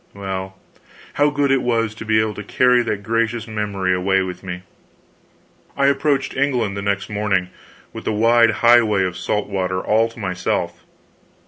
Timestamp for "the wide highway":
8.05-9.03